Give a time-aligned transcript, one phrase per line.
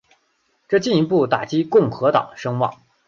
[0.67, 2.81] 这进一步打击共和党声望。